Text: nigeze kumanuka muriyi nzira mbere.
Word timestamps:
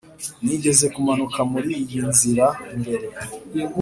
nigeze 0.45 0.85
kumanuka 0.93 1.39
muriyi 1.51 1.99
nzira 2.09 2.47
mbere. 2.79 3.07